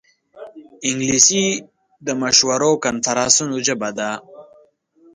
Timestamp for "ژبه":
3.67-3.89